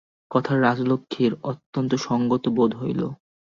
কথাটা 0.31 0.61
রাজলক্ষ্মীর 0.61 1.33
অত্যন্ত 1.43 1.91
সংগত 2.07 2.43
বোধ 2.49 2.71
হইল। 2.75 3.01